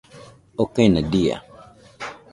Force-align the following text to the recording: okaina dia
okaina 0.63 1.01
dia 1.11 1.37